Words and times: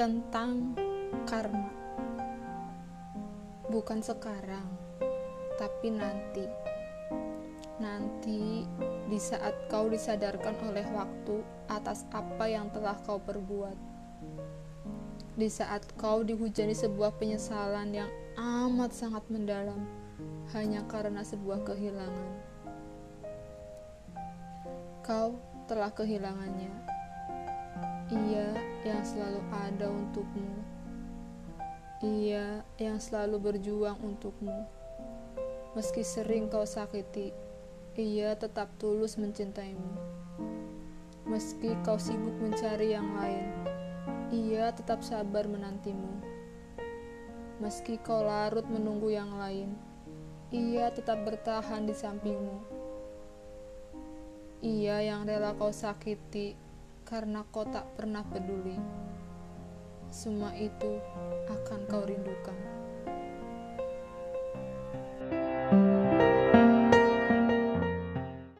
tentang 0.00 0.72
karma. 1.28 1.68
Bukan 3.68 4.00
sekarang, 4.00 4.64
tapi 5.60 5.92
nanti. 5.92 6.48
Nanti, 7.76 8.64
di 9.12 9.18
saat 9.20 9.52
kau 9.68 9.92
disadarkan 9.92 10.56
oleh 10.72 10.88
waktu 10.96 11.44
atas 11.68 12.08
apa 12.16 12.48
yang 12.48 12.72
telah 12.72 12.96
kau 13.04 13.20
perbuat. 13.20 13.76
Di 15.36 15.52
saat 15.52 15.84
kau 16.00 16.24
dihujani 16.24 16.72
sebuah 16.72 17.20
penyesalan 17.20 17.92
yang 17.92 18.08
amat 18.40 18.96
sangat 18.96 19.28
mendalam 19.28 19.84
hanya 20.56 20.80
karena 20.88 21.20
sebuah 21.20 21.60
kehilangan. 21.68 22.32
Kau 25.04 25.36
telah 25.68 25.92
kehilangannya. 25.92 26.72
Ia 28.10 28.69
yang 28.84 29.04
selalu 29.04 29.40
ada 29.52 29.86
untukmu. 29.92 30.52
Ia 32.00 32.64
yang 32.80 32.96
selalu 32.96 33.36
berjuang 33.36 34.00
untukmu. 34.00 34.64
Meski 35.76 36.00
sering 36.00 36.48
kau 36.48 36.64
sakiti, 36.64 37.30
ia 37.94 38.32
tetap 38.40 38.72
tulus 38.80 39.20
mencintaimu. 39.20 40.00
Meski 41.28 41.76
kau 41.84 42.00
sibuk 42.00 42.32
mencari 42.40 42.96
yang 42.96 43.06
lain, 43.14 43.52
ia 44.32 44.72
tetap 44.72 45.04
sabar 45.04 45.44
menantimu. 45.44 46.24
Meski 47.60 48.00
kau 48.00 48.24
larut 48.24 48.64
menunggu 48.64 49.12
yang 49.12 49.36
lain, 49.36 49.76
ia 50.48 50.88
tetap 50.88 51.20
bertahan 51.28 51.84
di 51.84 51.92
sampingmu. 51.92 52.58
Ia 54.64 55.04
yang 55.04 55.28
rela 55.28 55.52
kau 55.54 55.68
sakiti 55.68 56.69
karena 57.10 57.42
kau 57.50 57.66
tak 57.66 57.98
pernah 57.98 58.22
peduli. 58.22 58.78
Semua 60.14 60.54
itu 60.54 61.02
akan 61.50 61.90
kau 61.90 62.06
rindukan. 62.06 62.79